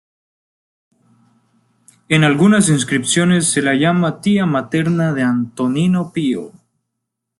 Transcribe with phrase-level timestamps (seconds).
[2.09, 6.53] En algunas inscripciones se la llama tía materna de Antonino Pío.